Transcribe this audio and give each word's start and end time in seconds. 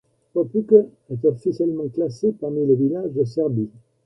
Popučke 0.33 0.87
est 1.11 1.25
officiellement 1.25 1.87
classé 1.87 2.31
parmi 2.31 2.65
les 2.65 2.73
villages 2.75 3.11
de 3.13 3.23
Serbie. 3.23 3.69